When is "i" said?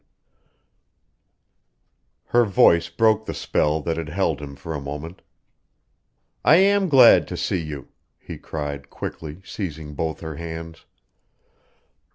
6.43-6.55